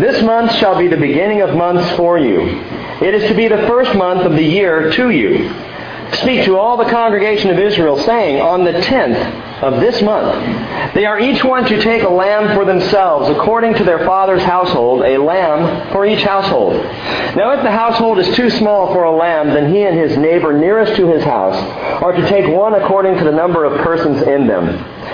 [0.00, 2.40] This month shall be the beginning of months for you.
[3.02, 5.52] It is to be the first month of the year to you.
[6.14, 9.18] Speak to all the congregation of Israel, saying, On the tenth
[9.62, 13.84] of this month, they are each one to take a lamb for themselves, according to
[13.84, 16.74] their father's household, a lamb for each household.
[17.36, 20.52] Now if the household is too small for a lamb, then he and his neighbor
[20.52, 21.56] nearest to his house
[22.02, 24.68] are to take one according to the number of persons in them.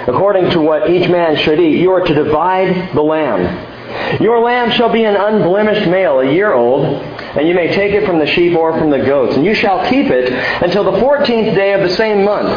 [0.09, 3.74] According to what each man should eat, you are to divide the lamb.
[4.21, 8.07] Your lamb shall be an unblemished male, a year old, and you may take it
[8.07, 9.37] from the sheep or from the goats.
[9.37, 10.33] And you shall keep it
[10.63, 12.49] until the fourteenth day of the same month.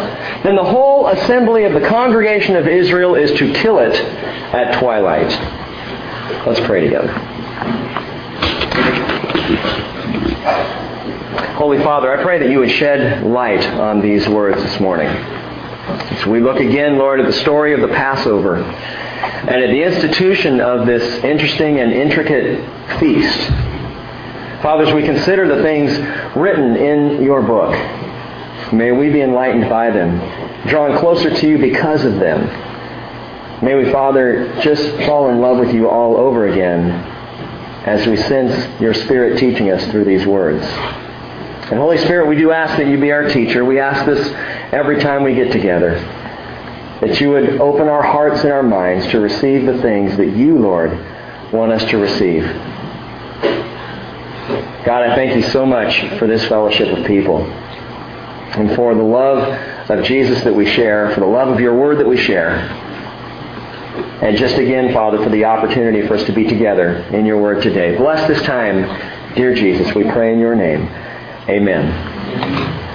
[0.44, 5.30] Then the whole assembly of the congregation of Israel is to kill it at twilight.
[6.46, 7.12] Let's pray together.
[11.56, 15.08] Holy Father, I pray that you would shed light on these words this morning.
[16.22, 20.60] So we look again, Lord, at the story of the Passover and at the institution
[20.60, 22.60] of this interesting and intricate
[23.00, 23.40] feast.
[24.62, 25.98] Fathers, we consider the things
[26.36, 27.72] written in your book.
[28.74, 30.18] May we be enlightened by them,
[30.68, 32.46] drawn closer to you because of them.
[33.64, 36.92] May we, Father, just fall in love with you all over again
[37.86, 40.66] as we sense your Spirit teaching us through these words.
[41.70, 43.64] And Holy Spirit, we do ask that you be our teacher.
[43.64, 44.28] We ask this
[44.72, 46.00] every time we get together.
[47.02, 50.58] That you would open our hearts and our minds to receive the things that you,
[50.58, 50.92] Lord,
[51.54, 52.44] want us to receive.
[54.86, 59.90] God, I thank you so much for this fellowship of people and for the love
[59.90, 62.52] of Jesus that we share, for the love of your word that we share.
[64.22, 67.62] And just again, Father, for the opportunity for us to be together in your word
[67.62, 67.98] today.
[67.98, 69.94] Bless this time, dear Jesus.
[69.94, 70.88] We pray in your name.
[71.48, 72.87] Amen.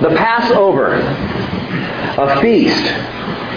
[0.00, 2.84] The Passover, a feast,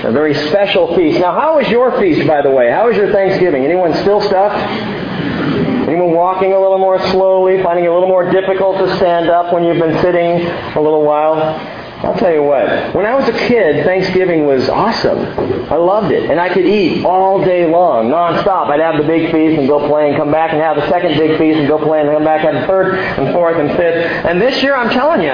[0.04, 1.20] a very special feast.
[1.20, 2.70] Now, how was your feast, by the way?
[2.72, 3.64] How was your Thanksgiving?
[3.66, 4.58] Anyone still stuffed?
[5.88, 9.54] Anyone walking a little more slowly, finding it a little more difficult to stand up
[9.54, 11.77] when you've been sitting a little while?
[12.04, 15.18] I'll tell you what, when I was a kid, Thanksgiving was awesome.
[15.72, 16.30] I loved it.
[16.30, 18.70] And I could eat all day long, nonstop.
[18.70, 21.18] I'd have the big feast and go play and come back and have the second
[21.18, 23.72] big feast and go play and come back, and have the third and fourth and
[23.72, 24.26] fifth.
[24.26, 25.34] And this year, I'm telling you,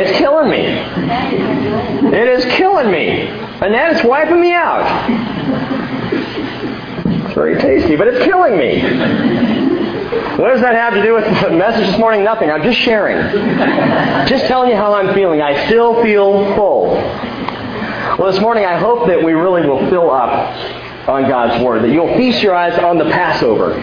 [0.00, 0.64] it's killing me.
[2.16, 3.28] It is killing me.
[3.60, 5.10] Annette is wiping me out.
[7.06, 8.80] It's very tasty, but it's killing me.
[10.36, 12.24] What does that have to do with the message this morning?
[12.24, 12.50] Nothing.
[12.50, 13.16] I'm just sharing.
[14.26, 15.40] Just telling you how I'm feeling.
[15.40, 16.94] I still feel full.
[18.18, 21.90] Well, this morning I hope that we really will fill up on God's Word, that
[21.90, 23.74] you'll feast your eyes on the Passover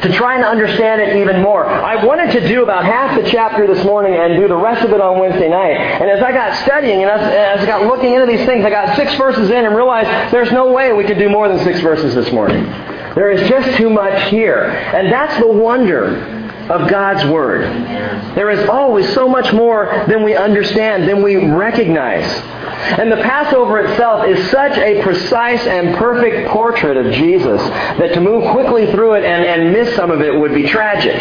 [0.00, 1.66] to try and understand it even more.
[1.66, 4.92] I wanted to do about half the chapter this morning and do the rest of
[4.92, 5.76] it on Wednesday night.
[5.76, 8.70] And as I got studying and as, as I got looking into these things, I
[8.70, 11.80] got six verses in and realized there's no way we could do more than six
[11.80, 12.64] verses this morning.
[13.18, 14.62] There is just too much here.
[14.62, 16.06] And that's the wonder
[16.70, 17.62] of God's Word.
[18.36, 22.24] There is always so much more than we understand, than we recognize.
[22.96, 28.20] And the Passover itself is such a precise and perfect portrait of Jesus that to
[28.20, 31.20] move quickly through it and, and miss some of it would be tragic.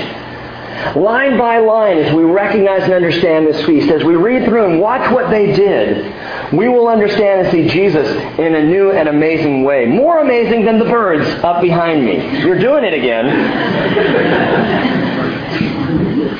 [0.96, 4.80] Line by line, as we recognize and understand this feast, as we read through and
[4.80, 6.14] watch what they did,
[6.54, 8.08] we will understand and see Jesus
[8.38, 9.86] in a new and amazing way.
[9.86, 12.40] More amazing than the birds up behind me.
[12.40, 15.04] You're doing it again.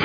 [0.00, 0.04] I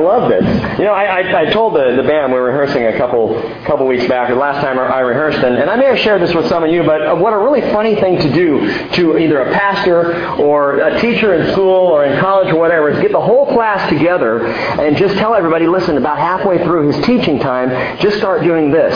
[0.00, 0.44] love this.
[0.78, 3.84] You know, I, I, I told the, the band we were rehearsing a couple couple
[3.86, 6.48] weeks back, the last time I rehearsed, and, and I may have shared this with
[6.48, 8.60] some of you, but what a really funny thing to do
[8.92, 13.00] to either a pastor or a teacher in school or in college or whatever is
[13.00, 17.40] get the whole class together and just tell everybody, listen, about halfway through his teaching
[17.40, 18.94] time, just start doing this.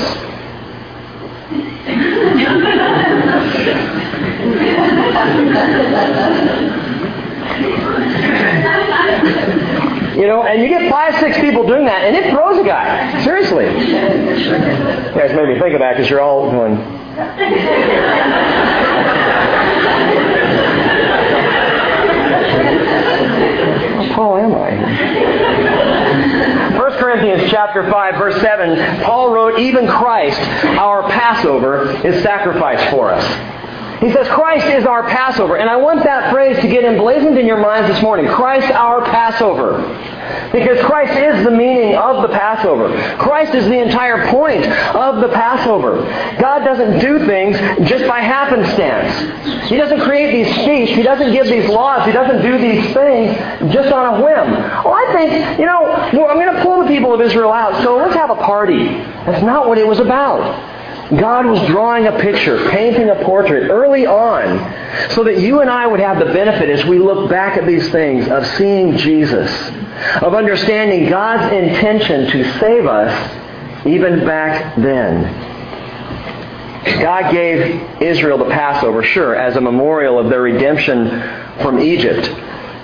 [10.16, 13.22] You know, and you get five, six people doing that, and it throws a guy.
[13.22, 13.66] Seriously.
[13.66, 16.76] You guys made me think of that because you're all going.
[24.14, 24.70] How am I?
[26.78, 33.12] 1 Corinthians chapter 5, verse 7, Paul wrote, Even Christ, our Passover, is sacrificed for
[33.12, 33.24] us.
[34.00, 35.56] He says, Christ is our Passover.
[35.56, 38.26] And I want that phrase to get emblazoned in your minds this morning.
[38.26, 39.80] Christ our Passover.
[40.52, 42.88] Because Christ is the meaning of the Passover.
[43.16, 45.96] Christ is the entire point of the Passover.
[46.40, 47.56] God doesn't do things
[47.88, 49.68] just by happenstance.
[49.68, 50.94] He doesn't create these feasts.
[50.94, 52.06] He doesn't give these laws.
[52.06, 54.52] He doesn't do these things just on a whim.
[54.84, 55.82] Well, I think, you know,
[56.12, 58.84] well, I'm going to pull the people of Israel out, so let's have a party.
[59.24, 60.75] That's not what it was about.
[61.14, 65.86] God was drawing a picture, painting a portrait early on so that you and I
[65.86, 69.48] would have the benefit as we look back at these things of seeing Jesus,
[70.20, 75.54] of understanding God's intention to save us even back then.
[77.00, 81.08] God gave Israel the Passover, sure, as a memorial of their redemption
[81.62, 82.28] from Egypt.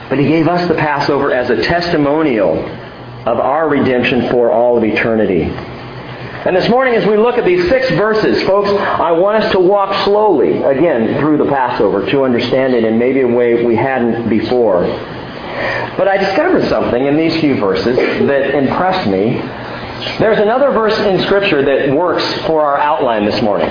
[0.08, 2.58] But He gave us the Passover as a testimonial
[3.26, 5.44] of our redemption for all of eternity.
[6.44, 9.60] And this morning, as we look at these six verses, folks, I want us to
[9.60, 14.28] walk slowly, again, through the Passover to understand it in maybe a way we hadn't
[14.28, 14.82] before.
[15.96, 19.34] But I discovered something in these few verses that impressed me.
[20.18, 23.68] There's another verse in Scripture that works for our outline this morning.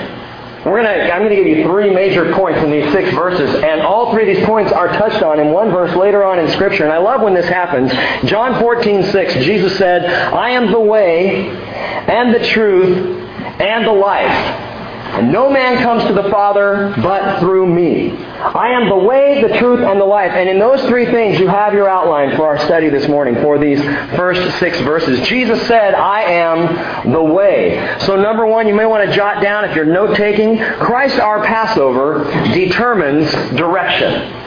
[0.64, 3.82] We're gonna, I'm going to give you three major points in these six verses, and
[3.82, 6.84] all three of these points are touched on in one verse later on in Scripture.
[6.84, 7.92] And I love when this happens.
[8.30, 11.61] John 14, 6, Jesus said, I am the way
[12.08, 13.20] and the truth
[13.60, 14.68] and the life.
[15.12, 18.16] And no man comes to the Father but through me.
[18.16, 20.32] I am the way, the truth, and the life.
[20.32, 23.58] And in those three things, you have your outline for our study this morning for
[23.58, 23.78] these
[24.16, 25.20] first six verses.
[25.28, 27.98] Jesus said, I am the way.
[28.06, 31.44] So number one, you may want to jot down if you're note taking, Christ our
[31.44, 34.41] Passover determines direction.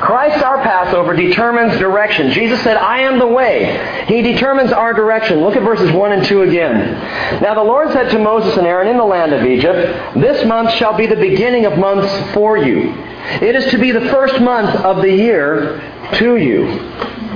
[0.00, 2.30] Christ our Passover determines direction.
[2.30, 4.04] Jesus said, I am the way.
[4.06, 5.40] He determines our direction.
[5.40, 7.42] Look at verses 1 and 2 again.
[7.42, 10.72] Now the Lord said to Moses and Aaron in the land of Egypt, This month
[10.74, 12.94] shall be the beginning of months for you.
[13.42, 15.80] It is to be the first month of the year
[16.14, 16.66] to you.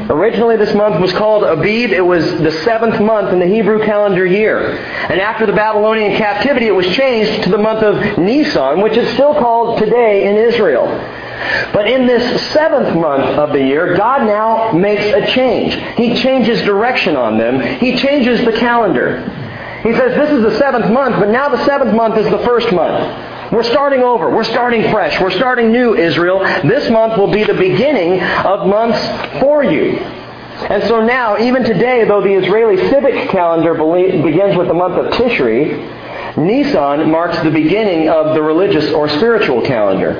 [0.08, 1.90] Originally, this month was called Abib.
[1.90, 4.76] It was the seventh month in the Hebrew calendar year.
[4.76, 9.12] And after the Babylonian captivity, it was changed to the month of Nisan, which is
[9.14, 10.86] still called today in Israel.
[11.72, 15.74] But in this seventh month of the year, God now makes a change.
[15.96, 17.60] He changes direction on them.
[17.78, 19.20] He changes the calendar.
[19.82, 22.72] He says, this is the seventh month, but now the seventh month is the first
[22.72, 23.52] month.
[23.52, 24.30] We're starting over.
[24.30, 25.20] We're starting fresh.
[25.20, 26.38] We're starting new, Israel.
[26.62, 29.98] This month will be the beginning of months for you.
[29.98, 35.12] And so now, even today, though the Israeli civic calendar begins with the month of
[35.14, 36.01] Tishri,
[36.36, 40.14] Nisan marks the beginning of the religious or spiritual calendar.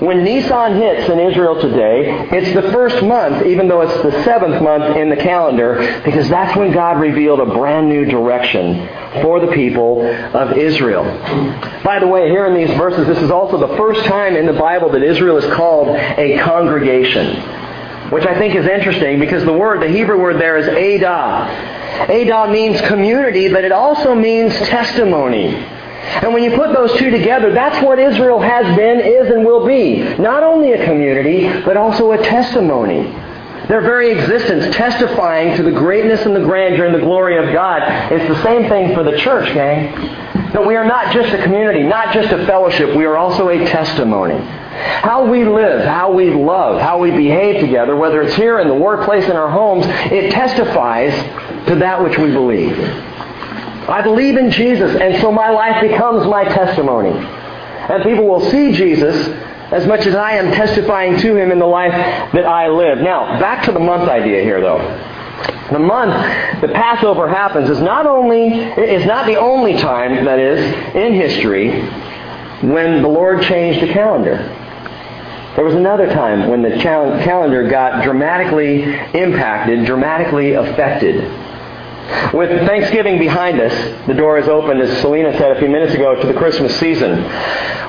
[0.00, 4.60] When Nisan hits in Israel today, it's the first month, even though it's the seventh
[4.62, 8.88] month in the calendar, because that's when God revealed a brand new direction
[9.22, 11.04] for the people of Israel.
[11.84, 14.52] By the way, here in these verses, this is also the first time in the
[14.52, 17.60] Bible that Israel is called a congregation
[18.12, 21.80] which I think is interesting because the word, the Hebrew word there is Adah.
[22.08, 25.54] Adah means community, but it also means testimony.
[25.54, 29.66] And when you put those two together, that's what Israel has been, is, and will
[29.66, 30.02] be.
[30.18, 33.04] Not only a community, but also a testimony.
[33.68, 37.82] Their very existence testifying to the greatness and the grandeur and the glory of God.
[38.12, 39.94] It's the same thing for the church, gang.
[40.52, 43.64] That we are not just a community, not just a fellowship, we are also a
[43.64, 44.38] testimony.
[44.44, 48.74] How we live, how we love, how we behave together, whether it's here in the
[48.74, 51.14] workplace, in our homes, it testifies
[51.66, 52.78] to that which we believe.
[53.88, 57.10] I believe in Jesus, and so my life becomes my testimony.
[57.10, 59.28] And people will see Jesus
[59.72, 61.92] as much as I am testifying to him in the life
[62.32, 62.98] that I live.
[62.98, 64.78] Now, back to the month idea here, though.
[65.72, 70.60] The month that Passover happens is not only is not the only time that is
[70.94, 71.80] in history
[72.60, 74.36] when the Lord changed the calendar.
[75.56, 78.82] There was another time when the calendar got dramatically
[79.14, 81.24] impacted, dramatically affected.
[82.34, 86.14] With Thanksgiving behind us, the door is open, as Selena said a few minutes ago,
[86.20, 87.22] to the Christmas season.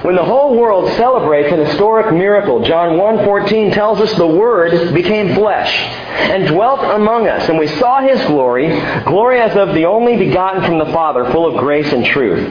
[0.04, 5.34] When the whole world celebrates an historic miracle, John 1.14 tells us the Word became
[5.34, 8.68] flesh and dwelt among us, and we saw His glory,
[9.06, 12.50] glory as of the only begotten from the Father, full of grace and truth.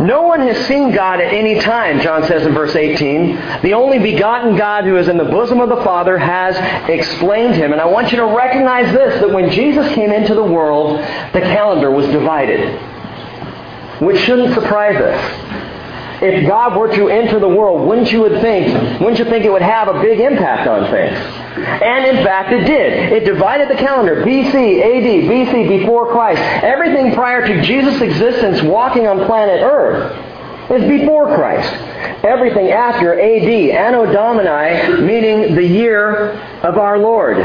[0.00, 3.62] No one has seen God at any time, John says in verse 18.
[3.62, 6.56] The only begotten God who is in the bosom of the Father has
[6.88, 7.72] explained Him.
[7.72, 10.99] And I want you to recognize this, that when Jesus came into the world,
[11.32, 12.60] the calendar was divided.
[14.00, 15.50] Which shouldn't surprise us
[16.22, 19.50] if God were to enter the world, wouldn't you would think, wouldn't you think it
[19.50, 21.16] would have a big impact on things?
[21.16, 23.12] And in fact it did.
[23.12, 24.22] It divided the calendar.
[24.24, 26.40] BC, AD, BC, before Christ.
[26.62, 30.12] Everything prior to Jesus' existence walking on planet Earth
[30.70, 31.72] is before Christ.
[32.22, 37.38] Everything after AD, Anno Domini, meaning the year of our Lord.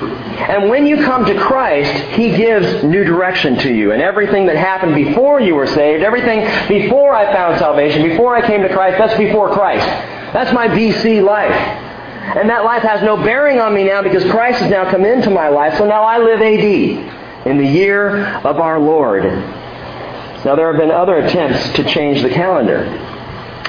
[0.00, 3.92] And when you come to Christ, He gives new direction to you.
[3.92, 8.46] And everything that happened before you were saved, everything before I found salvation, before I
[8.46, 9.86] came to Christ, that's before Christ.
[10.32, 11.50] That's my BC life.
[11.50, 15.30] And that life has no bearing on me now because Christ has now come into
[15.30, 15.76] my life.
[15.78, 19.24] So now I live AD in the year of our Lord.
[19.24, 22.84] Now, there have been other attempts to change the calendar.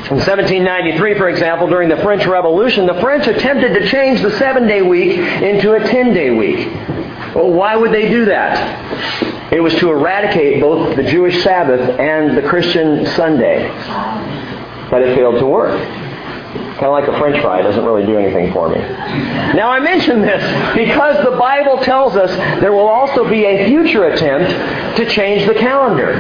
[0.08, 4.66] In 1793, for example, during the French Revolution, the French attempted to change the seven
[4.68, 6.68] day week into a 10 day week.
[7.36, 9.54] Well, why would they do that?
[9.54, 13.68] It was to eradicate both the Jewish Sabbath and the Christian Sunday.
[14.90, 15.78] But it failed to work.
[15.78, 18.80] Kind of like a french fry, it doesn't really do anything for me.
[18.80, 20.42] Now I mention this
[20.76, 25.54] because the Bible tells us there will also be a future attempt to change the
[25.56, 26.16] calendar.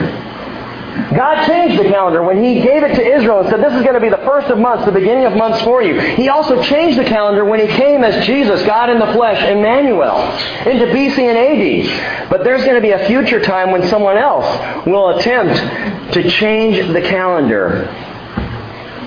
[1.15, 3.95] God changed the calendar when He gave it to Israel and said, This is going
[3.95, 5.99] to be the first of months, the beginning of months for you.
[5.99, 10.19] He also changed the calendar when He came as Jesus, God in the flesh, Emmanuel,
[10.67, 12.29] into BC and AD.
[12.29, 16.91] But there's going to be a future time when someone else will attempt to change
[16.93, 17.85] the calendar.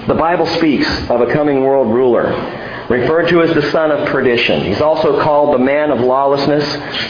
[0.07, 2.61] The Bible speaks of a coming world ruler
[2.93, 4.61] referred to as the son of perdition.
[4.63, 6.65] He's also called the man of lawlessness,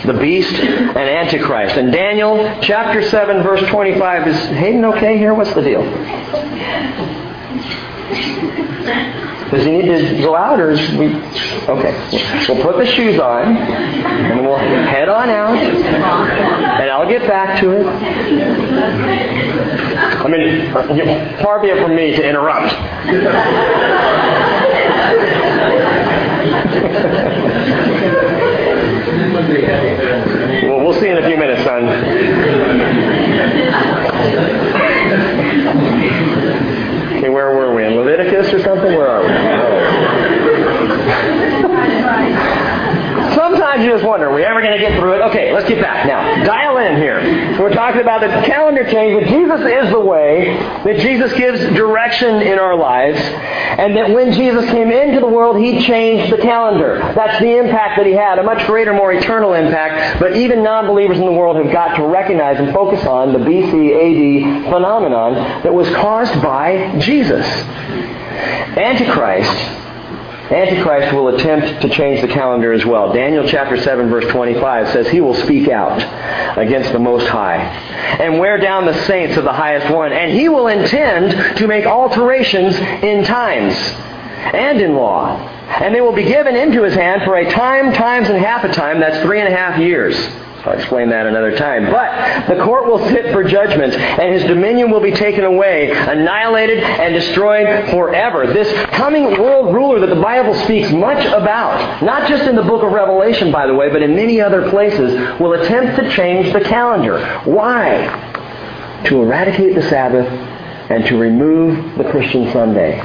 [0.04, 1.76] the beast, and antichrist.
[1.76, 5.34] And Daniel chapter 7 verse 25 is Hayden okay here?
[5.34, 5.82] What's the deal?
[9.50, 11.08] Does he need to go out or is we
[11.68, 11.92] okay.
[12.48, 17.72] We'll put the shoes on and we'll head on out and I'll get back to
[17.72, 17.86] it.
[20.24, 22.72] I mean uh, far be it from me to interrupt.
[30.68, 31.84] Well, we'll see in a few minutes, son.
[37.18, 37.84] Okay, where were we?
[37.84, 38.96] In Leviticus or something?
[38.96, 39.28] Where are we?
[43.34, 45.22] Sometimes you just wonder, are we ever going to get through it?
[45.30, 46.06] Okay, let's get back.
[46.06, 47.58] Now, dial in here.
[47.60, 52.42] We're talking about the calendar change, but Jesus is the way, that Jesus gives direction
[52.42, 56.98] in our lives, and that when Jesus came into the world, He changed the calendar.
[57.14, 61.18] That's the impact that He had, a much greater, more eternal impact, but even non-believers
[61.18, 65.72] in the world have got to recognize and focus on the BC AD phenomenon that
[65.72, 67.46] was caused by Jesus.
[68.76, 69.81] Antichrist
[70.52, 73.12] Antichrist will attempt to change the calendar as well.
[73.12, 75.98] Daniel chapter 7 verse 25 says he will speak out
[76.58, 80.12] against the Most High and wear down the saints of the highest one.
[80.12, 85.36] And he will intend to make alterations in times and in law.
[85.36, 88.72] And they will be given into his hand for a time, times, and half a
[88.72, 89.00] time.
[89.00, 90.16] That's three and a half years.
[90.64, 91.90] I'll explain that another time.
[91.90, 96.78] But the court will sit for judgment, and his dominion will be taken away, annihilated,
[96.78, 98.46] and destroyed forever.
[98.46, 102.84] This coming world ruler that the Bible speaks much about, not just in the book
[102.84, 106.60] of Revelation, by the way, but in many other places, will attempt to change the
[106.60, 107.40] calendar.
[107.44, 109.02] Why?
[109.06, 110.28] To eradicate the Sabbath
[110.90, 113.00] and to remove the Christian Sunday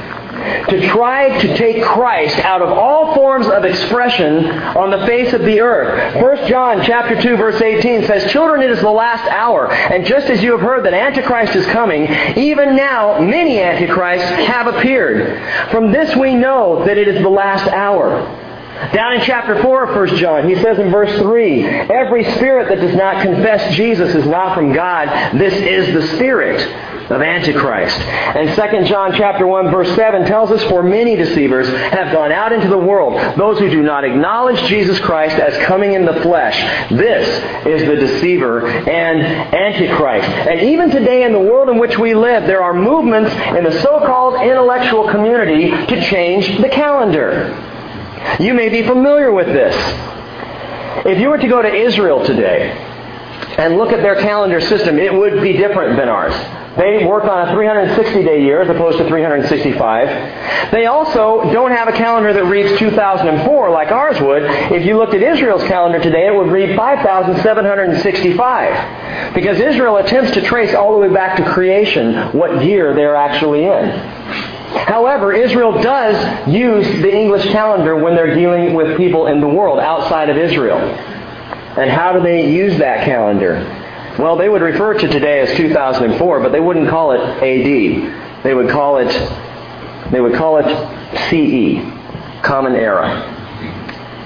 [0.70, 5.42] to try to take Christ out of all forms of expression on the face of
[5.42, 6.16] the earth.
[6.16, 10.28] 1 John chapter 2 verse 18 says, Children, it is the last hour, and just
[10.28, 12.04] as you have heard that Antichrist is coming,
[12.38, 15.72] even now many Antichrists have appeared.
[15.72, 18.47] From this we know that it is the last hour.
[18.94, 22.80] Down in chapter 4 of 1 John, he says in verse 3, Every spirit that
[22.80, 25.38] does not confess Jesus is not from God.
[25.40, 26.62] This is the spirit
[27.12, 27.98] of Antichrist.
[27.98, 32.52] And 2 John chapter 1 verse 7 tells us, For many deceivers have gone out
[32.52, 36.58] into the world, those who do not acknowledge Jesus Christ as coming in the flesh.
[36.90, 37.28] This
[37.66, 39.22] is the deceiver and
[39.54, 40.28] Antichrist.
[40.28, 43.82] And even today in the world in which we live, there are movements in the
[43.82, 47.76] so-called intellectual community to change the calendar.
[48.40, 49.76] You may be familiar with this.
[51.06, 52.72] If you were to go to Israel today
[53.58, 56.34] and look at their calendar system, it would be different than ours.
[56.78, 60.72] They work on a 360 day year as opposed to 365.
[60.72, 64.44] They also don't have a calendar that reads 2004 like ours would.
[64.44, 69.34] If you looked at Israel's calendar today, it would read 5765.
[69.34, 73.66] Because Israel attempts to trace all the way back to creation what year they're actually
[73.66, 74.17] in.
[74.86, 79.80] However, Israel does use the English calendar when they're dealing with people in the world
[79.80, 80.78] outside of Israel.
[80.78, 83.56] And how do they use that calendar?
[84.18, 88.44] Well, they would refer to today as 2004, but they wouldn't call it AD.
[88.44, 89.12] They would call it
[90.12, 90.68] they would call it
[91.30, 91.84] CE,
[92.42, 93.34] Common Era.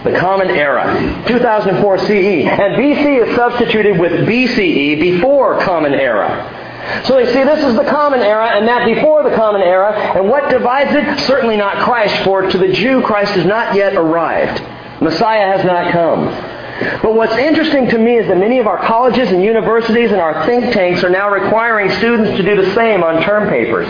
[0.04, 2.08] The Common Era, 2004 CE.
[2.08, 6.61] And BC is substituted with BCE before Common Era.
[7.06, 9.94] So they see this is the common era and that before the common era.
[10.16, 11.20] And what divides it?
[11.26, 14.62] Certainly not Christ, for to the Jew Christ has not yet arrived.
[15.02, 16.28] Messiah has not come.
[17.02, 20.46] But what's interesting to me is that many of our colleges and universities and our
[20.46, 23.88] think tanks are now requiring students to do the same on term papers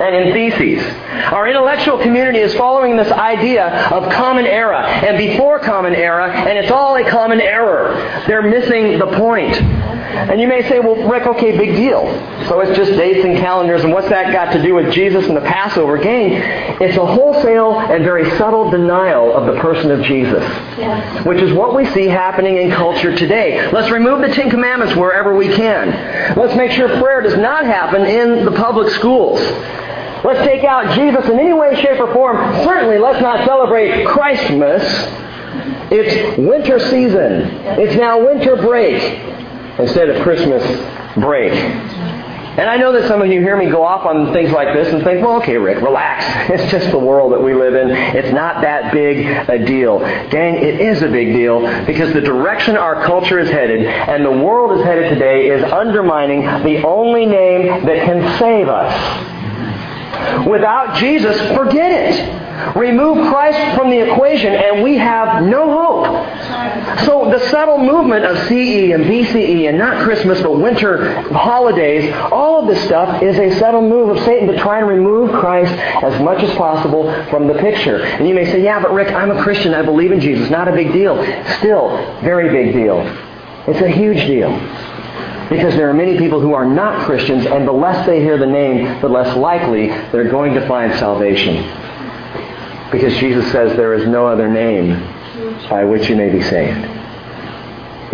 [0.00, 0.84] and in theses.
[1.32, 6.58] Our intellectual community is following this idea of common era and before common era, and
[6.58, 7.94] it's all a common error.
[8.26, 9.56] They're missing the point.
[10.12, 12.02] And you may say, well, Rick, okay, big deal.
[12.48, 15.36] So it's just dates and calendars, and what's that got to do with Jesus and
[15.36, 15.98] the Passover?
[15.98, 16.32] Gang,
[16.80, 20.42] it's a wholesale and very subtle denial of the person of Jesus,
[20.76, 21.26] yes.
[21.26, 23.68] which is what we see happening in culture today.
[23.72, 26.36] Let's remove the Ten Commandments wherever we can.
[26.36, 29.40] Let's make sure prayer does not happen in the public schools.
[30.24, 32.36] Let's take out Jesus in any way, shape, or form.
[32.62, 34.82] Certainly, let's not celebrate Christmas.
[35.90, 37.42] It's winter season.
[37.80, 39.02] It's now winter break
[39.80, 40.62] instead of Christmas
[41.16, 41.52] break.
[42.58, 44.92] And I know that some of you hear me go off on things like this
[44.92, 46.22] and think, well, okay, Rick, relax.
[46.52, 47.90] It's just the world that we live in.
[47.90, 50.00] It's not that big a deal.
[50.00, 54.30] Gang, it is a big deal because the direction our culture is headed and the
[54.30, 58.92] world is headed today is undermining the only name that can save us.
[60.46, 62.76] Without Jesus, forget it.
[62.76, 66.06] Remove Christ from the equation and we have no hope.
[67.06, 72.62] So the subtle movement of CE and BCE and not Christmas but winter holidays, all
[72.62, 76.20] of this stuff is a subtle move of Satan to try and remove Christ as
[76.22, 78.02] much as possible from the picture.
[78.02, 79.74] And you may say, yeah, but Rick, I'm a Christian.
[79.74, 80.50] I believe in Jesus.
[80.50, 81.16] Not a big deal.
[81.58, 83.00] Still, very big deal.
[83.66, 84.50] It's a huge deal.
[85.52, 88.46] Because there are many people who are not Christians, and the less they hear the
[88.46, 91.56] name, the less likely they're going to find salvation.
[92.90, 94.94] Because Jesus says there is no other name
[95.68, 96.78] by which you may be saved.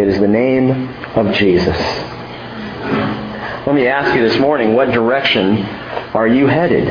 [0.00, 1.76] It is the name of Jesus.
[3.66, 5.58] Let me ask you this morning, what direction
[6.14, 6.88] are you headed?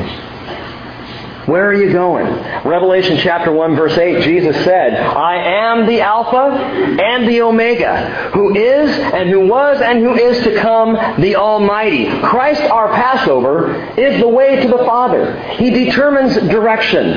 [1.48, 2.28] Where are you going?
[2.68, 8.54] Revelation chapter 1 verse 8, Jesus said, I am the Alpha and the Omega, who
[8.54, 12.10] is and who was and who is to come, the Almighty.
[12.20, 15.40] Christ our Passover is the way to the Father.
[15.52, 17.14] He determines direction.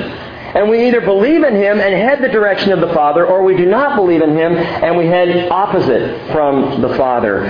[0.54, 3.56] And we either believe in Him and head the direction of the Father, or we
[3.56, 7.42] do not believe in Him and we head opposite from the Father.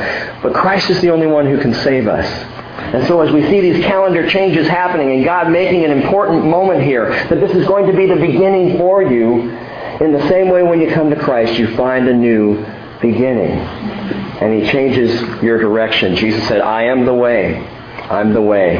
[0.43, 2.60] But Christ is the only one who can save us.
[2.93, 6.83] And so as we see these calendar changes happening and God making an important moment
[6.83, 9.51] here, that this is going to be the beginning for you,
[10.01, 12.65] in the same way when you come to Christ, you find a new
[13.00, 13.50] beginning.
[13.50, 16.17] And He changes your direction.
[16.17, 17.59] Jesus said, I am the way.
[18.11, 18.79] I'm the way.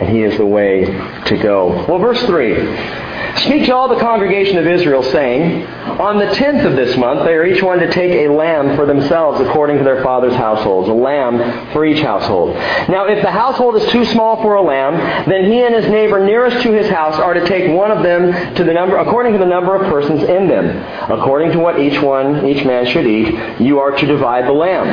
[0.00, 1.86] And He is the way to go.
[1.88, 3.06] Well, verse 3.
[3.36, 7.34] Speak to all the congregation of Israel, saying, On the tenth of this month they
[7.34, 10.92] are each one to take a lamb for themselves according to their father's households, a
[10.92, 12.54] lamb for each household.
[12.88, 16.24] Now if the household is too small for a lamb, then he and his neighbor
[16.24, 19.38] nearest to his house are to take one of them to the number according to
[19.38, 20.76] the number of persons in them.
[21.10, 24.88] According to what each one, each man should eat, you are to divide the lamb.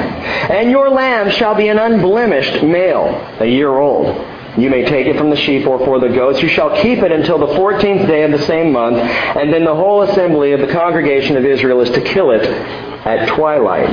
[0.51, 3.05] And your lamb shall be an unblemished male,
[3.39, 4.32] a year old.
[4.57, 6.41] You may take it from the sheep or for the goats.
[6.41, 9.73] You shall keep it until the fourteenth day of the same month, and then the
[9.73, 13.89] whole assembly of the congregation of Israel is to kill it at twilight.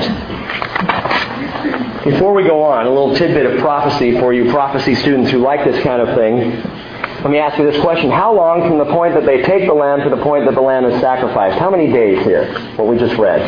[2.05, 5.65] Before we go on, a little tidbit of prophecy for you prophecy students who like
[5.65, 6.51] this kind of thing.
[7.23, 8.11] Let me ask you this question.
[8.11, 10.61] How long from the point that they take the lamb to the point that the
[10.61, 11.59] lamb is sacrificed?
[11.59, 12.53] How many days here?
[12.77, 13.41] What we just read?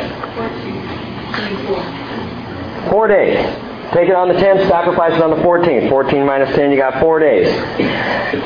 [2.90, 3.71] Four days.
[3.92, 5.90] Take it on the 10th, sacrifice it on the 14th.
[5.90, 7.46] 14 minus 10, you got four days.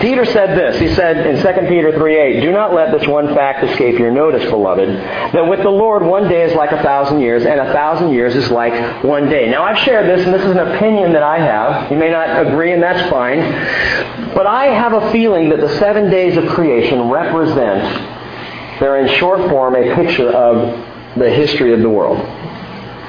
[0.01, 0.81] Peter said this.
[0.81, 4.51] He said in 2 Peter 3.8, Do not let this one fact escape your notice,
[4.51, 8.13] beloved, that with the Lord one day is like a thousand years, and a thousand
[8.13, 9.49] years is like one day.
[9.49, 11.93] Now I've shared this, and this is an opinion that I have.
[11.93, 13.39] You may not agree, and that's fine.
[14.35, 19.49] But I have a feeling that the seven days of creation represent, they're in short
[19.49, 22.19] form, a picture of the history of the world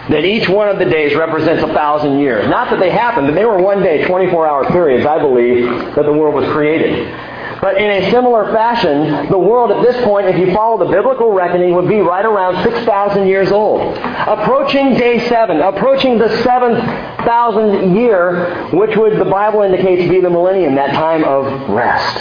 [0.10, 2.48] that each one of the days represents a thousand years.
[2.48, 5.66] Not that they happened, but they were one day, 24 hour periods, I believe,
[5.96, 7.14] that the world was created.
[7.62, 11.32] But in a similar fashion, the world at this point, if you follow the biblical
[11.32, 13.98] reckoning, would be right around 6,000 years old.
[13.98, 20.76] Approaching day 7, approaching the 7,000 year, which would the Bible indicates, be the millennium,
[20.76, 22.18] that time of rest,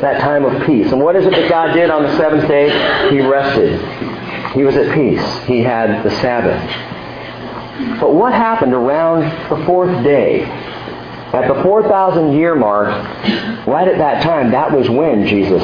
[0.00, 0.90] that time of peace.
[0.90, 2.70] And what is it that God did on the seventh day?
[3.10, 3.78] He rested.
[4.54, 5.46] He was at peace.
[5.46, 6.87] He had the Sabbath.
[8.00, 10.42] But what happened around the fourth day?
[10.42, 12.88] At the 4,000 year mark,
[13.66, 15.62] right at that time, that was when Jesus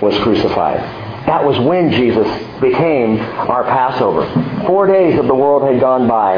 [0.00, 0.80] was crucified.
[1.26, 2.26] That was when Jesus
[2.60, 4.24] became our Passover.
[4.66, 6.36] Four days of the world had gone by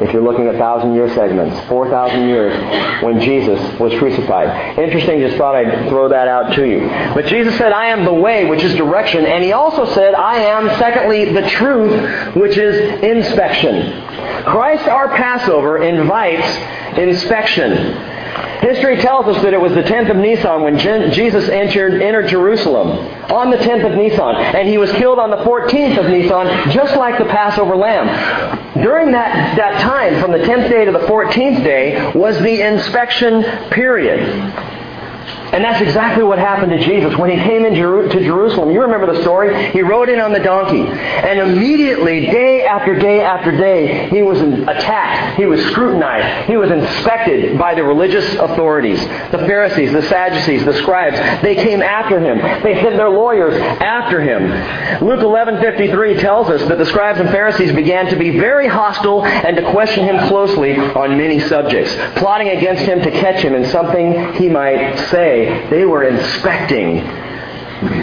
[0.00, 4.76] if you're looking at thousand year segments, 4,000 years when Jesus was crucified.
[4.78, 6.88] Interesting, just thought I'd throw that out to you.
[7.14, 10.38] But Jesus said, I am the way, which is direction, and he also said, I
[10.38, 14.13] am, secondly, the truth, which is inspection.
[14.44, 18.14] Christ, our Passover, invites inspection.
[18.60, 22.90] History tells us that it was the 10th of Nisan when Jesus entered, entered Jerusalem
[23.30, 26.96] on the 10th of Nisan, and he was killed on the 14th of Nisan, just
[26.96, 28.06] like the Passover lamb.
[28.82, 33.42] During that, that time, from the 10th day to the 14th day, was the inspection
[33.70, 34.20] period.
[35.54, 38.72] And that's exactly what happened to Jesus when he came into to Jerusalem.
[38.72, 39.70] You remember the story?
[39.70, 40.82] He rode in on the donkey.
[40.82, 45.36] And immediately, day after day after day, he was attacked.
[45.36, 46.48] He was scrutinized.
[46.50, 48.98] He was inspected by the religious authorities.
[49.30, 51.18] The Pharisees, the Sadducees, the scribes.
[51.40, 52.38] They came after him.
[52.64, 55.06] They sent their lawyers after him.
[55.06, 59.56] Luke 11.53 tells us that the scribes and Pharisees began to be very hostile and
[59.56, 64.32] to question him closely on many subjects, plotting against him to catch him in something
[64.34, 66.96] he might say they were inspecting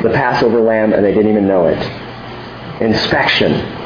[0.04, 1.80] the Passover lamb and they didn't even know it.
[2.82, 3.78] Inspection.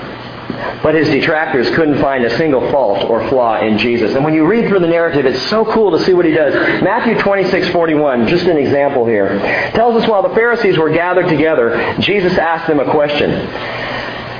[0.84, 4.13] But his detractors couldn't find a single fault or flaw in Jesus.
[4.15, 6.54] And when you read through the narrative, it's so cool to see what he does.
[6.84, 9.39] Matthew 26, 41, just an example here,
[9.74, 13.32] tells us while the Pharisees were gathered together, Jesus asked them a question.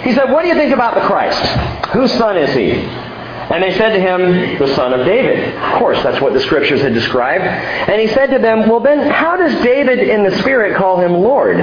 [0.04, 1.43] He said, What do you think about the Christ?
[1.89, 3.04] Whose son is he?
[3.55, 5.55] And they said to him, the son of David.
[5.55, 7.45] Of course, that's what the scriptures had described.
[7.45, 11.13] And he said to them, well then, how does David in the Spirit call him
[11.13, 11.55] Lord?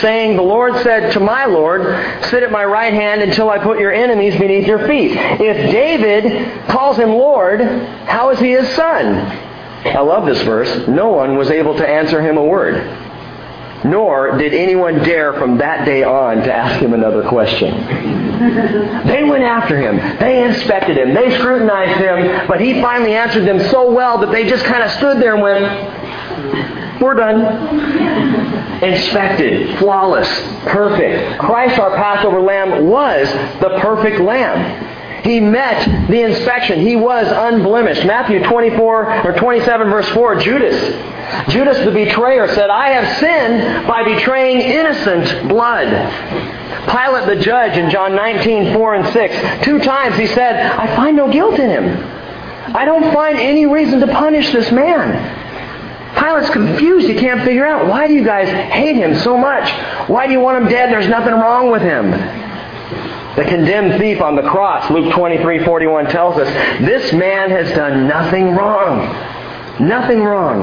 [0.00, 1.80] Saying, the Lord said to my Lord,
[2.26, 5.12] sit at my right hand until I put your enemies beneath your feet.
[5.12, 9.14] If David calls him Lord, how is he his son?
[9.86, 10.86] I love this verse.
[10.86, 13.06] No one was able to answer him a word
[13.82, 18.19] nor did anyone dare from that day on to ask him another question.
[18.40, 19.96] They went after him.
[20.18, 21.12] They inspected him.
[21.12, 22.46] They scrutinized him.
[22.48, 25.42] But he finally answered them so well that they just kind of stood there and
[25.42, 28.82] went, We're done.
[28.82, 30.28] Inspected, flawless,
[30.64, 31.38] perfect.
[31.38, 33.28] Christ, our Passover lamb, was
[33.60, 34.86] the perfect lamb.
[35.22, 36.80] He met the inspection.
[36.80, 38.06] He was unblemished.
[38.06, 40.80] Matthew 24 or 27 verse 4, Judas
[41.48, 45.86] Judas the betrayer said, I have sinned by betraying innocent blood.
[46.88, 51.16] Pilate the judge in John 19, 4 and 6, two times he said, I find
[51.16, 52.74] no guilt in him.
[52.74, 55.38] I don't find any reason to punish this man.
[56.14, 57.08] Pilate's confused.
[57.08, 59.70] He can't figure out why do you guys hate him so much?
[60.08, 60.90] Why do you want him dead?
[60.90, 62.10] There's nothing wrong with him.
[63.36, 66.48] The condemned thief on the cross, Luke 23, 41 tells us,
[66.80, 69.06] this man has done nothing wrong.
[69.80, 70.62] Nothing wrong.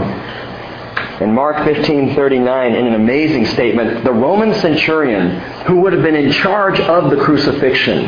[1.19, 6.31] In Mark 15:39, in an amazing statement, the Roman centurion who would have been in
[6.31, 8.07] charge of the crucifixion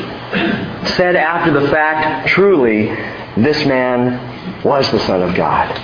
[0.95, 2.95] said after the fact, truly,
[3.35, 5.75] this man was the Son of God.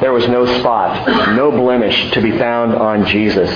[0.00, 3.50] There was no spot, no blemish to be found on Jesus.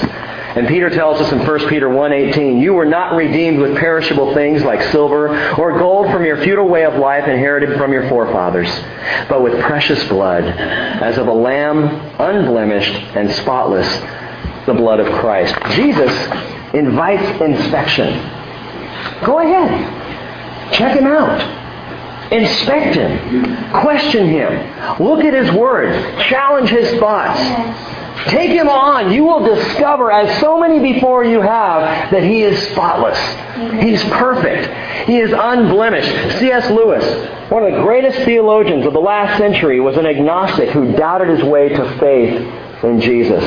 [0.55, 4.63] And Peter tells us in 1 Peter 1.18, You were not redeemed with perishable things
[4.63, 8.69] like silver or gold from your futile way of life inherited from your forefathers,
[9.31, 11.85] but with precious blood, as of a lamb
[12.21, 13.89] unblemished and spotless,
[14.67, 15.55] the blood of Christ.
[15.71, 16.13] Jesus
[16.75, 18.09] invites inspection.
[19.25, 20.75] Go ahead.
[20.75, 21.63] Check him out.
[22.31, 23.73] Inspect him.
[23.73, 25.03] Question him.
[25.03, 25.97] Look at his words.
[26.29, 27.41] Challenge his thoughts.
[28.29, 29.13] Take him on.
[29.13, 33.19] You will discover, as so many before you have, that he is spotless.
[33.83, 35.07] He's perfect.
[35.09, 36.39] He is unblemished.
[36.39, 36.71] C.S.
[36.71, 37.05] Lewis,
[37.51, 41.43] one of the greatest theologians of the last century, was an agnostic who doubted his
[41.43, 43.43] way to faith in Jesus.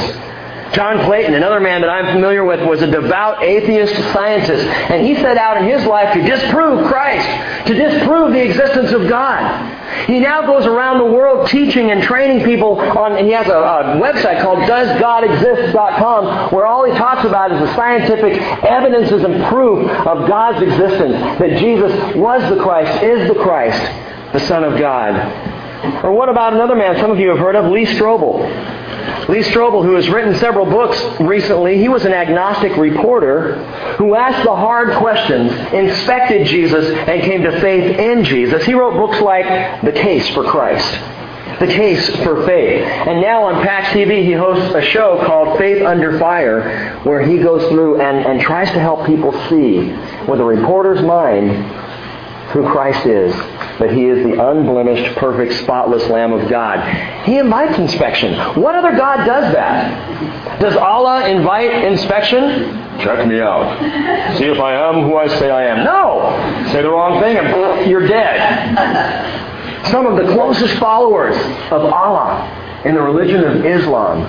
[0.74, 5.16] John Clayton, another man that I'm familiar with, was a devout atheist scientist, and he
[5.16, 10.06] set out in his life to disprove Christ, to disprove the existence of God.
[10.08, 13.58] He now goes around the world teaching and training people on, and he has a,
[13.58, 19.90] a website called DoesGodExist.com where all he talks about is the scientific evidences and proof
[20.06, 23.82] of God's existence, that Jesus was the Christ, is the Christ,
[24.34, 25.55] the Son of God.
[26.04, 28.86] Or what about another man some of you have heard of, Lee Strobel?
[29.28, 33.56] Lee Strobel, who has written several books recently, he was an agnostic reporter
[33.98, 38.64] who asked the hard questions, inspected Jesus, and came to faith in Jesus.
[38.66, 40.88] He wrote books like The Case for Christ,
[41.60, 42.84] The Case for Faith.
[42.84, 47.40] And now on PAX TV, he hosts a show called Faith Under Fire, where he
[47.40, 49.92] goes through and, and tries to help people see
[50.28, 51.66] with a reporter's mind
[52.52, 53.34] who Christ is
[53.80, 56.80] that he is the unblemished, perfect, spotless Lamb of God.
[57.26, 58.34] He invites inspection.
[58.62, 60.60] What other God does that?
[60.60, 62.86] Does Allah invite inspection?
[63.00, 63.78] Check me out.
[64.38, 65.84] See if I am who I say I am.
[65.84, 66.72] No!
[66.72, 69.88] Say the wrong thing and you're dead.
[69.92, 71.36] Some of the closest followers
[71.72, 74.22] of Allah in the religion of Islam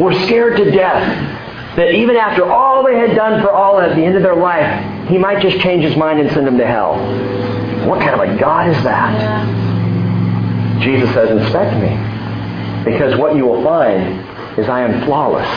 [0.00, 1.42] were scared to death
[1.76, 5.08] that even after all they had done for Allah at the end of their life,
[5.08, 6.94] he might just change his mind and send them to hell.
[7.86, 10.82] What kind of a God is that?
[10.82, 12.90] Jesus says, inspect me.
[12.90, 15.48] Because what you will find is I am flawless,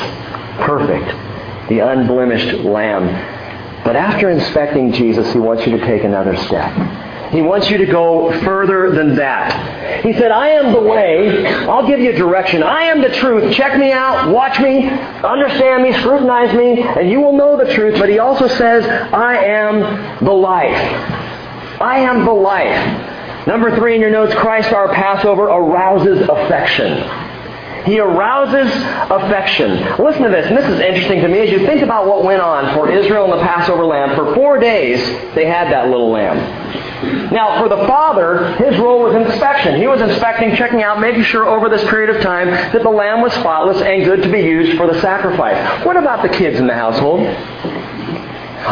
[0.61, 1.07] perfect,
[1.69, 3.05] the unblemished lamb.
[3.83, 6.71] But after inspecting Jesus, he wants you to take another step.
[7.31, 10.03] He wants you to go further than that.
[10.05, 11.45] He said, I am the way.
[11.45, 12.63] I'll give you direction.
[12.63, 13.53] I am the truth.
[13.53, 14.29] Check me out.
[14.31, 14.87] Watch me.
[14.87, 15.91] Understand me.
[15.99, 16.81] Scrutinize me.
[16.83, 17.99] And you will know the truth.
[17.99, 21.16] But he also says, I am the life.
[21.79, 23.47] I am the life.
[23.47, 27.27] Number three in your notes, Christ our Passover arouses affection.
[27.85, 28.69] He arouses
[29.09, 30.03] affection.
[30.03, 32.41] Listen to this, and this is interesting to me as you think about what went
[32.41, 34.15] on for Israel and the Passover lamb.
[34.15, 34.99] For four days,
[35.35, 37.31] they had that little lamb.
[37.31, 39.79] Now, for the father, his role was inspection.
[39.79, 43.21] He was inspecting, checking out, making sure over this period of time that the lamb
[43.21, 45.85] was spotless and good to be used for the sacrifice.
[45.85, 47.21] What about the kids in the household?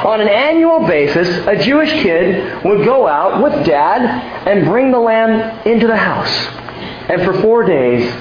[0.04, 4.02] On an annual basis, a Jewish kid would go out with dad
[4.48, 6.30] and bring the lamb into the house.
[7.10, 8.12] And for four days,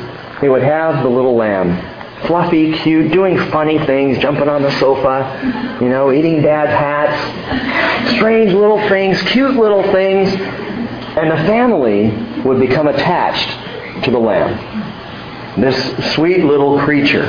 [0.40, 1.80] they would have the little lamb.
[2.26, 8.14] Fluffy, cute, doing funny things, jumping on the sofa, you know, eating dad's hats.
[8.16, 10.32] Strange little things, cute little things.
[10.32, 12.10] And the family
[12.42, 15.60] would become attached to the lamb.
[15.60, 17.26] This sweet little creature.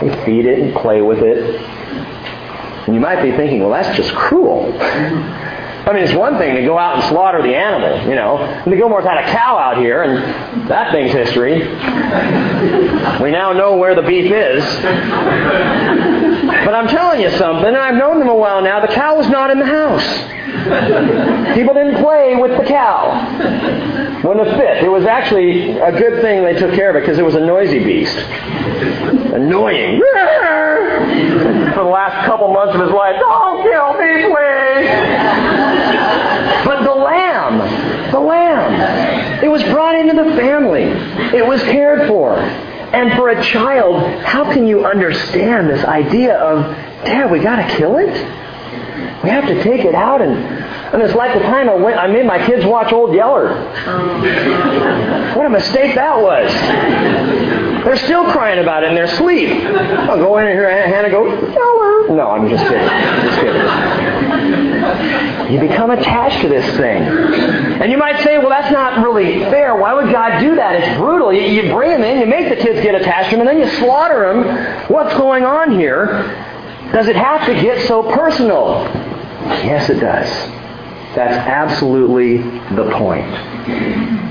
[0.00, 1.77] They feed it and play with it.
[2.88, 4.72] And you might be thinking, well, that's just cruel.
[4.80, 8.38] I mean, it's one thing to go out and slaughter the animal, you know.
[8.64, 11.58] The Gilmore's had a cow out here, and that thing's history.
[13.22, 14.64] We now know where the beef is.
[16.64, 19.28] But I'm telling you something, and I've known them a while now, the cow was
[19.28, 20.06] not in the house.
[21.54, 24.22] People didn't play with the cow.
[24.24, 24.82] Wouldn't have fit.
[24.82, 27.40] It was actually a good thing they took care of it because it was a
[27.40, 28.16] noisy beast.
[29.34, 30.00] Annoying.
[31.78, 34.88] For the last couple months of his life, don't kill me, please.
[36.66, 40.82] But the lamb, the lamb, it was brought into the family.
[41.38, 42.36] It was cared for.
[42.36, 46.64] And for a child, how can you understand this idea of,
[47.04, 48.10] Dad, we got to kill it?
[49.22, 52.06] We have to take it out and and it's like the time I went I
[52.06, 53.50] made my kids watch Old Yeller.
[53.86, 55.34] Oh.
[55.36, 56.50] What a mistake that was.
[57.84, 59.48] They're still crying about it in their sleep.
[59.50, 62.16] I'll go in and hear Hannah go, Yeller.
[62.16, 62.88] No, I'm just kidding.
[62.88, 63.62] Just kidding.
[65.52, 67.02] You become attached to this thing.
[67.02, 69.76] And you might say, well, that's not really fair.
[69.76, 70.74] Why would God do that?
[70.76, 71.32] It's brutal.
[71.32, 73.58] You, you bring them in, you make the kids get attached to them, and then
[73.66, 74.86] you slaughter them.
[74.88, 76.06] What's going on here?
[76.92, 78.84] Does it have to get so personal?
[79.64, 80.28] Yes, it does.
[81.14, 82.36] That's absolutely
[82.76, 83.28] the point.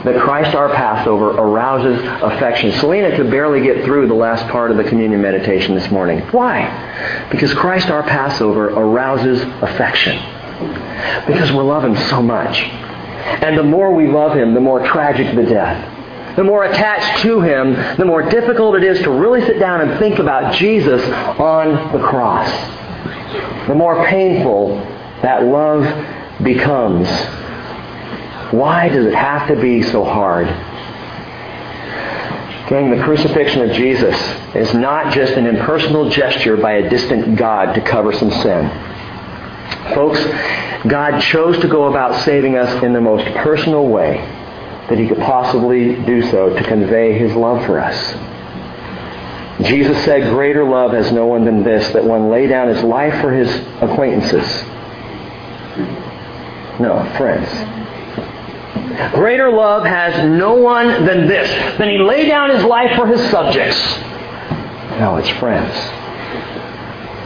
[0.06, 2.72] That Christ our Passover arouses affection.
[2.74, 6.20] Selena could barely get through the last part of the communion meditation this morning.
[6.32, 7.28] Why?
[7.32, 10.18] Because Christ our Passover arouses affection.
[11.26, 12.62] Because we love Him so much.
[12.62, 16.36] And the more we love Him, the more tragic the death.
[16.36, 20.00] The more attached to Him, the more difficult it is to really sit down and
[20.00, 21.02] think about Jesus
[21.40, 22.50] on the cross.
[23.68, 24.78] The more painful
[25.24, 25.84] that love
[26.44, 27.08] becomes.
[28.54, 30.48] Why does it have to be so hard?
[32.70, 34.16] Gang, the crucifixion of Jesus
[34.54, 38.70] is not just an impersonal gesture by a distant God to cover some sin.
[39.94, 40.22] Folks,
[40.88, 44.18] God chose to go about saving us in the most personal way
[44.90, 47.96] that he could possibly do so to convey his love for us.
[49.66, 53.20] Jesus said, Greater love has no one than this, that one lay down his life
[53.22, 53.50] for his
[53.82, 54.46] acquaintances.
[56.80, 57.50] No, friends.
[59.14, 63.22] Greater love has no one than this, than he lay down his life for his
[63.30, 63.80] subjects.
[65.00, 65.74] No, it's friends.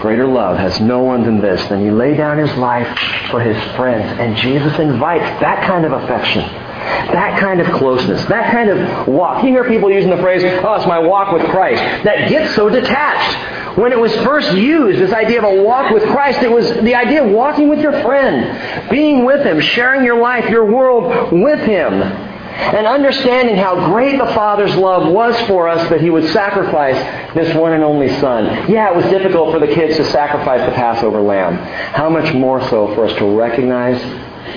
[0.02, 2.88] Greater love has no one than this, than he lay down his life
[3.30, 4.20] for his friends.
[4.20, 9.44] And Jesus invites that kind of affection, that kind of closeness, that kind of walk.
[9.44, 11.82] You hear people using the phrase, oh, it's my walk with Christ.
[12.04, 13.61] That gets so detached.
[13.76, 16.96] When it was first used, this idea of a walk with Christ, it was the
[16.96, 21.60] idea of walking with your friend, being with him, sharing your life, your world with
[21.60, 26.98] him, and understanding how great the Father's love was for us that he would sacrifice
[27.34, 28.70] this one and only Son.
[28.70, 31.56] Yeah, it was difficult for the kids to sacrifice the Passover lamb.
[31.94, 34.02] How much more so for us to recognize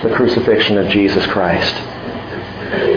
[0.03, 1.75] the crucifixion of Jesus Christ?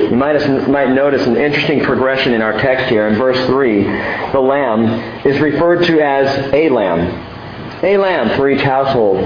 [0.09, 3.07] You might, might notice an interesting progression in our text here.
[3.07, 3.83] In verse 3,
[4.31, 4.85] the lamb
[5.25, 7.35] is referred to as a lamb.
[7.83, 9.23] A lamb for each household.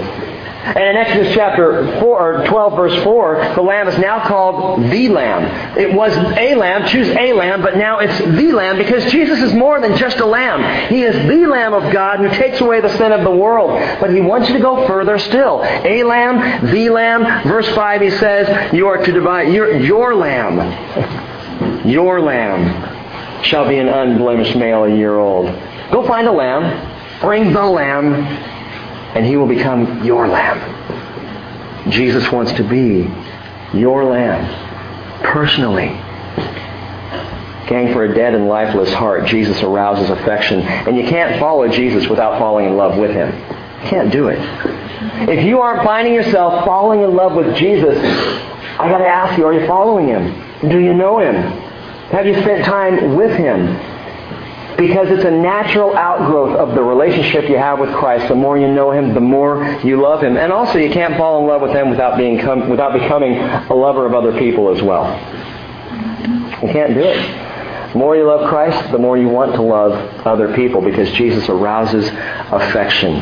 [0.63, 5.09] And in Exodus chapter 4, or 12, verse 4, the lamb is now called the
[5.09, 5.77] lamb.
[5.77, 9.53] It was a lamb, choose a lamb, but now it's the lamb because Jesus is
[9.53, 10.89] more than just a lamb.
[10.89, 13.71] He is the lamb of God who takes away the sin of the world.
[13.99, 15.63] But he wants you to go further still.
[15.63, 17.47] A lamb, the lamb.
[17.47, 21.89] Verse 5, he says, you are to divide your, your lamb.
[21.89, 25.47] Your lamb shall be an unblemished male a year old.
[25.91, 28.60] Go find a lamb, bring the lamb,
[29.15, 31.91] and he will become your lamb.
[31.91, 33.09] Jesus wants to be
[33.77, 35.89] your lamb, personally.
[37.67, 40.59] Gang, for a dead and lifeless heart, Jesus arouses affection.
[40.61, 43.33] And you can't follow Jesus without falling in love with him.
[43.83, 44.39] You can't do it.
[45.29, 49.45] If you aren't finding yourself falling in love with Jesus, I got to ask you,
[49.45, 50.69] are you following him?
[50.69, 51.35] Do you know him?
[52.11, 53.67] Have you spent time with him?
[54.81, 58.27] Because it's a natural outgrowth of the relationship you have with Christ.
[58.29, 60.37] The more you know him, the more you love him.
[60.37, 64.07] And also, you can't fall in love with him without, being, without becoming a lover
[64.07, 65.05] of other people as well.
[66.63, 67.91] You can't do it.
[67.91, 69.91] The more you love Christ, the more you want to love
[70.25, 73.21] other people because Jesus arouses affection.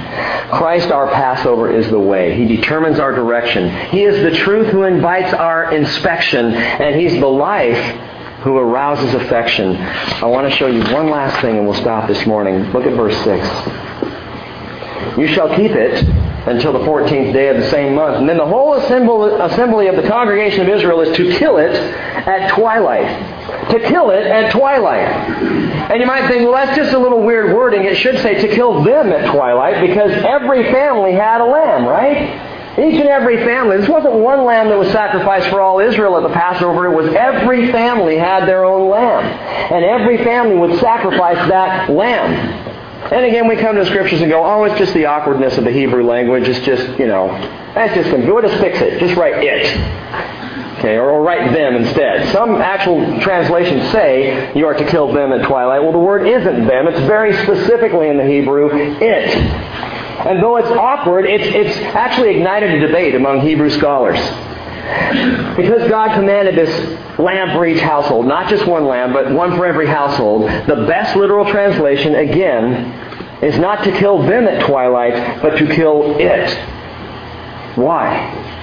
[0.50, 2.38] Christ, our Passover, is the way.
[2.38, 3.70] He determines our direction.
[3.90, 7.76] He is the truth who invites our inspection, and He's the life
[8.42, 9.76] who arouses affection.
[9.78, 12.72] I want to show you one last thing and we'll stop this morning.
[12.72, 15.18] Look at verse 6.
[15.18, 16.04] You shall keep it
[16.48, 18.18] until the 14th day of the same month.
[18.18, 22.52] And then the whole assembly of the congregation of Israel is to kill it at
[22.56, 25.08] twilight to kill it at twilight.
[25.92, 27.84] And you might think, well, that's just a little weird wording.
[27.84, 32.49] It should say to kill them at twilight because every family had a lamb, right?
[32.80, 33.78] Each and every family.
[33.78, 36.86] This wasn't one lamb that was sacrificed for all Israel at the Passover.
[36.86, 39.26] It was every family had their own lamb.
[39.26, 42.32] And every family would sacrifice that lamb.
[43.12, 45.66] And again, we come to the scriptures and go, oh, it's just the awkwardness of
[45.66, 46.48] the Hebrew language.
[46.48, 47.28] It's just, you know,
[47.74, 49.00] that's just, we'll just fix it.
[49.00, 50.39] Just write it.
[50.80, 52.32] Okay, or, or write them instead.
[52.32, 55.84] Some actual translations say you are to kill them at twilight.
[55.84, 56.88] Well, the word isn't them.
[56.88, 59.36] It's very specifically in the Hebrew, it.
[60.26, 64.20] And though it's awkward, it's, it's actually ignited a debate among Hebrew scholars.
[65.58, 69.66] Because God commanded this lamb for each household, not just one lamb, but one for
[69.66, 75.58] every household, the best literal translation, again, is not to kill them at twilight, but
[75.58, 76.50] to kill it.
[77.76, 78.59] Why?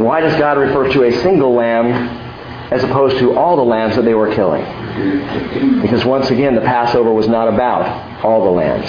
[0.00, 1.92] Why does God refer to a single lamb
[2.72, 4.64] as opposed to all the lambs that they were killing?
[5.82, 8.88] Because once again, the Passover was not about all the lambs.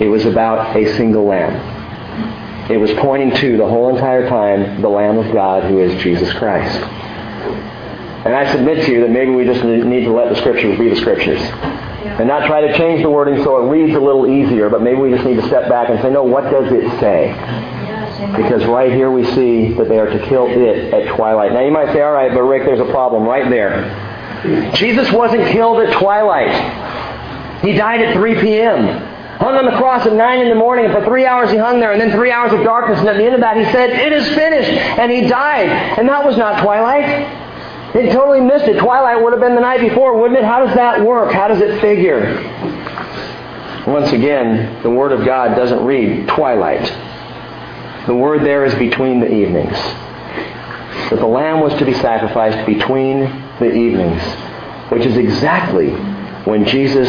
[0.00, 2.70] It was about a single lamb.
[2.70, 6.32] It was pointing to the whole entire time the Lamb of God who is Jesus
[6.34, 6.76] Christ.
[8.26, 10.88] And I submit to you that maybe we just need to let the Scriptures be
[10.88, 11.40] the Scriptures.
[11.40, 15.00] And not try to change the wording so it reads a little easier, but maybe
[15.00, 17.32] we just need to step back and say, no, what does it say?
[18.18, 21.52] Because right here we see that they are to kill it at twilight.
[21.52, 24.72] Now you might say, all right, but Rick, there's a problem right there.
[24.74, 27.62] Jesus wasn't killed at twilight.
[27.62, 28.86] He died at 3 p.m.
[29.38, 31.78] Hung on the cross at 9 in the morning, and for three hours he hung
[31.78, 33.90] there, and then three hours of darkness, and at the end of that he said,
[33.90, 34.70] It is finished!
[34.70, 35.68] And he died.
[35.96, 37.26] And that was not twilight.
[37.92, 38.78] He totally missed it.
[38.78, 40.44] Twilight would have been the night before, wouldn't it?
[40.44, 41.32] How does that work?
[41.32, 42.34] How does it figure?
[43.86, 46.92] Once again, the Word of God doesn't read twilight.
[48.08, 49.76] The word there is between the evenings.
[51.10, 53.20] That the lamb was to be sacrificed between
[53.60, 54.22] the evenings,
[54.90, 55.90] which is exactly
[56.44, 57.06] when Jesus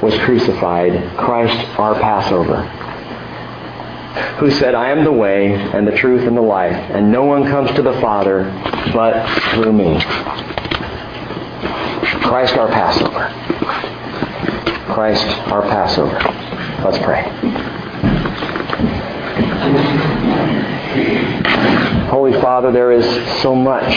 [0.00, 2.62] was crucified, Christ our Passover,
[4.38, 7.46] who said, I am the way and the truth and the life, and no one
[7.46, 8.44] comes to the Father
[8.94, 10.00] but through me.
[12.22, 13.28] Christ our Passover.
[14.94, 16.18] Christ our Passover.
[16.82, 17.67] Let's pray.
[22.10, 23.04] Holy Father, there is
[23.42, 23.92] so much,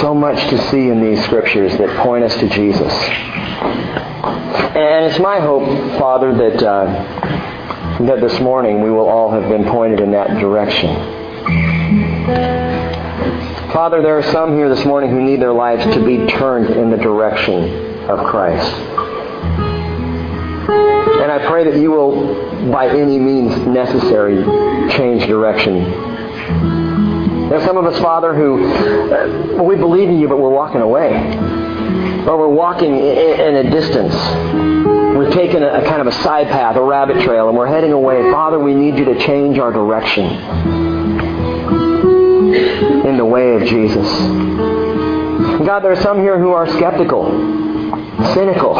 [0.00, 2.92] so much to see in these scriptures that point us to Jesus.
[4.76, 5.66] And it's my hope,
[5.98, 6.86] Father, that, uh,
[8.04, 10.94] that this morning we will all have been pointed in that direction.
[13.72, 16.90] Father, there are some here this morning who need their lives to be turned in
[16.90, 18.72] the direction of Christ.
[21.20, 24.42] And I pray that you will, by any means necessary,
[24.96, 26.14] change direction.
[27.48, 31.12] There's some of us, Father, who uh, we believe in you, but we're walking away.
[32.26, 34.14] Or we're walking in a distance.
[35.16, 37.92] We've taken a, a kind of a side path, a rabbit trail, and we're heading
[37.92, 38.22] away.
[38.32, 40.24] Father, we need you to change our direction
[43.06, 44.08] in the way of Jesus.
[45.64, 47.26] God, there are some here who are skeptical,
[48.34, 48.74] cynical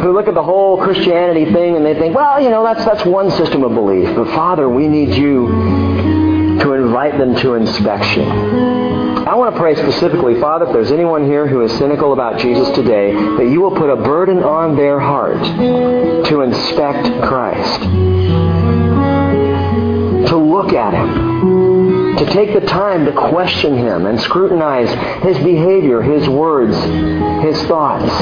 [0.00, 3.04] who look at the whole Christianity thing and they think, well, you know, that's, that's
[3.04, 4.14] one system of belief.
[4.14, 5.48] But Father, we need you
[6.60, 8.28] to invite them to inspection.
[9.26, 12.68] I want to pray specifically, Father, if there's anyone here who is cynical about Jesus
[12.74, 15.42] today, that you will put a burden on their heart
[16.26, 17.82] to inspect Christ,
[20.30, 21.69] to look at Him,
[22.20, 24.90] to take the time to question Him and scrutinize
[25.22, 26.76] His behavior, His words,
[27.42, 28.12] His thoughts.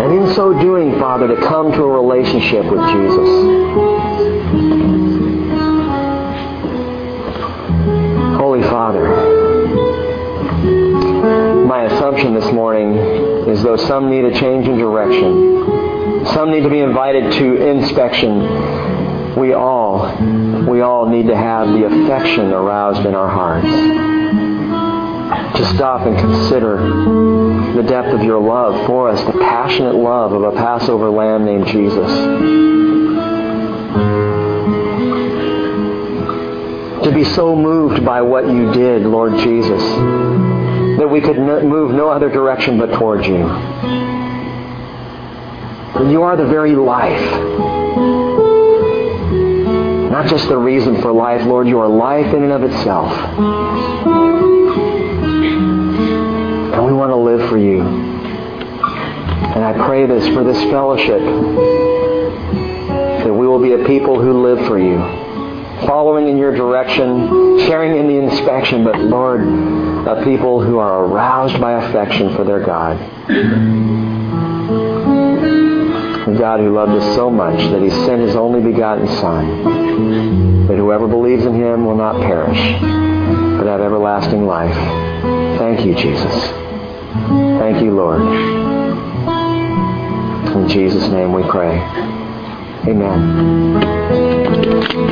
[0.00, 3.28] And in so doing, Father, to come to a relationship with Jesus.
[8.38, 9.08] Holy Father,
[11.66, 12.96] my assumption this morning
[13.46, 18.40] is though some need a change in direction, some need to be invited to inspection,
[19.36, 20.06] we all,
[20.68, 23.68] we all need to have the affection aroused in our hearts.
[25.58, 26.76] To stop and consider
[27.74, 31.66] the depth of your love for us, the passionate love of a Passover lamb named
[31.66, 32.10] Jesus.
[37.04, 39.82] To be so moved by what you did, Lord Jesus,
[40.98, 43.46] that we could move no other direction but towards you.
[46.10, 47.81] You are the very life.
[50.22, 53.12] Not just the reason for life, Lord, you are life in and of itself.
[56.72, 57.80] And we want to live for you.
[57.80, 61.18] And I pray this for this fellowship,
[63.24, 65.00] that we will be a people who live for you,
[65.88, 69.40] following in your direction, sharing in the inspection, but Lord,
[70.06, 72.96] a people who are aroused by affection for their God.
[76.28, 79.81] A God who loved us so much that he sent his only begotten Son,
[80.68, 82.58] that whoever believes in him will not perish,
[83.58, 84.74] but have everlasting life.
[85.58, 86.46] Thank you, Jesus.
[87.58, 88.20] Thank you, Lord.
[90.56, 91.78] In Jesus' name we pray.
[92.88, 95.10] Amen.